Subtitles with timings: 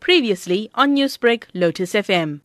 [0.00, 2.40] Previously on Newsbreak, Lotus FM.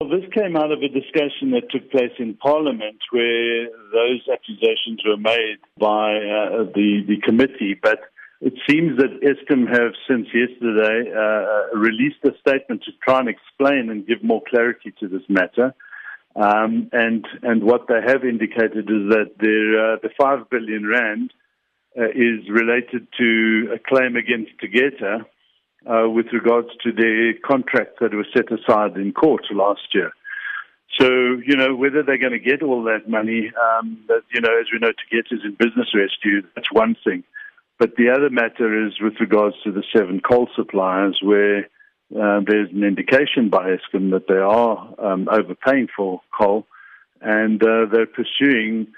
[0.00, 5.02] Well, this came out of a discussion that took place in Parliament where those accusations
[5.04, 8.00] were made by uh, the, the committee, but
[8.40, 13.90] it seems that Eskom have since yesterday uh, released a statement to try and explain
[13.90, 15.74] and give more clarity to this matter.
[16.34, 21.34] Um, and and what they have indicated is that their, uh, the five billion rand
[21.98, 25.26] uh, is related to a claim against Tegeta
[25.86, 30.12] uh, with regards to their contracts that were set aside in court last year.
[30.98, 33.98] So, you know, whether they're going to get all that money, um,
[34.34, 37.22] you know, as we know, Tegeta is in business rescue, that's one thing.
[37.78, 41.60] But the other matter is with regards to the seven coal suppliers where
[42.14, 46.66] uh, there's an indication by Eskom that they are um, overpaying for coal
[47.20, 48.88] and uh, they're pursuing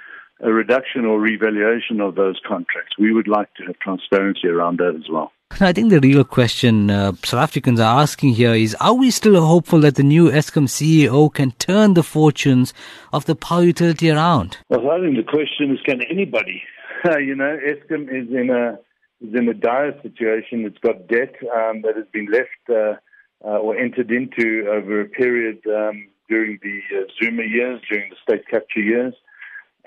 [0.41, 2.99] a reduction or revaluation of those contracts.
[2.99, 5.31] We would like to have transparency around that as well.
[5.61, 9.45] I think the real question uh, South Africans are asking here is Are we still
[9.45, 12.73] hopeful that the new Eskom CEO can turn the fortunes
[13.13, 14.59] of the power utility around?
[14.69, 16.63] Well, I think the question is can anybody?
[17.19, 18.79] you know, Eskom is in a
[19.21, 20.65] is in a dire situation.
[20.65, 22.97] It's got debt um, that has been left uh,
[23.45, 28.17] uh, or entered into over a period um, during the uh, Zuma years, during the
[28.23, 29.15] state capture years.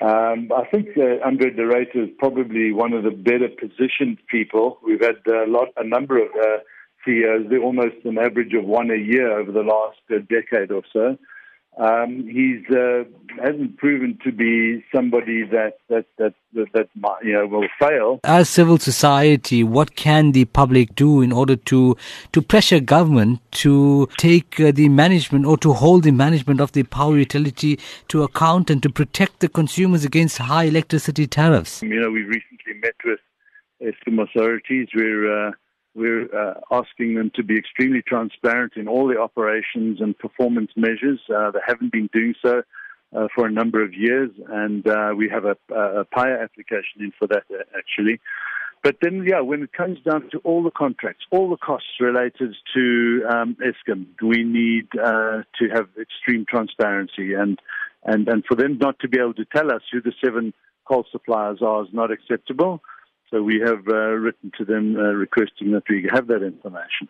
[0.01, 4.77] Um, I think uh, Andre de Ruyter is probably one of the better positioned people.
[4.83, 6.57] We've had a lot, a number of uh,
[7.05, 7.45] CEOs.
[7.63, 11.17] Almost an average of one a year over the last uh, decade or so.
[11.77, 13.03] Um, he's uh,
[13.43, 16.89] hasn't proven to be somebody that that that that, that
[17.21, 18.19] you know will fail.
[18.23, 21.97] As civil society, what can the public do in order to
[22.31, 26.83] to pressure government to take uh, the management or to hold the management of the
[26.83, 31.81] power utility to account and to protect the consumers against high electricity tariffs?
[31.81, 33.19] You know, we recently met with
[34.05, 34.87] some authorities.
[34.95, 35.51] We're uh,
[35.95, 41.19] we're uh, asking them to be extremely transparent in all the operations and performance measures.
[41.33, 42.63] Uh, they haven't been doing so
[43.15, 47.13] uh, for a number of years, and uh, we have a, a PAIA application in
[47.17, 48.19] for that uh, actually.
[48.83, 52.55] But then, yeah, when it comes down to all the contracts, all the costs related
[52.75, 57.59] to um, Eskom, we need uh, to have extreme transparency, and,
[58.03, 60.53] and and for them not to be able to tell us who the seven
[60.87, 62.81] coal suppliers are is not acceptable.
[63.35, 67.09] So we have uh, written to them uh, requesting that we have that information.